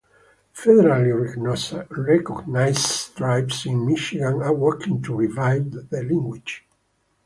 Federally 0.55 1.13
recognized 1.95 3.15
tribes 3.15 3.67
in 3.67 3.85
Michigan 3.85 4.41
are 4.41 4.51
working 4.51 4.99
to 4.99 5.13
revive 5.13 5.69
the 5.91 6.01
language. 6.01 6.65